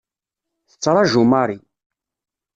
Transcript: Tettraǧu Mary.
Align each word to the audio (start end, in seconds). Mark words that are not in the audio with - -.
Tettraǧu 0.69 1.23
Mary. 1.31 1.57